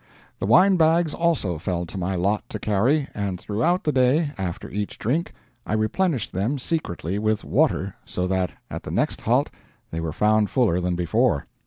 [0.39, 4.67] The wine bags also fell to my lot to carry, and throughout the day, after
[4.67, 5.31] each drink,
[5.63, 9.51] I replenished them secretly with water, so that at the next halt
[9.91, 11.45] they were found fuller than before!